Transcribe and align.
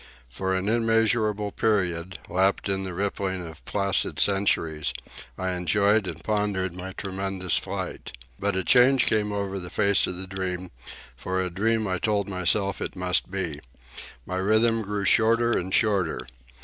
For 0.31 0.55
an 0.55 0.67
immeasurable 0.67 1.51
period, 1.51 2.17
lapped 2.27 2.67
in 2.67 2.81
the 2.81 2.93
rippling 2.95 3.45
of 3.47 3.63
placid 3.65 4.19
centuries, 4.19 4.93
I 5.37 5.51
enjoyed 5.51 6.07
and 6.07 6.23
pondered 6.23 6.73
my 6.73 6.93
tremendous 6.93 7.55
flight. 7.57 8.11
But 8.39 8.55
a 8.55 8.63
change 8.63 9.05
came 9.05 9.31
over 9.31 9.59
the 9.59 9.69
face 9.69 10.07
of 10.07 10.17
the 10.17 10.25
dream, 10.25 10.71
for 11.15 11.39
a 11.39 11.51
dream 11.51 11.85
I 11.87 11.99
told 11.99 12.27
myself 12.27 12.81
it 12.81 12.95
must 12.95 13.29
be. 13.29 13.59
My 14.25 14.37
rhythm 14.37 14.81
grew 14.81 15.05
shorter 15.05 15.51
and 15.51 15.71
shorter. 15.71 16.21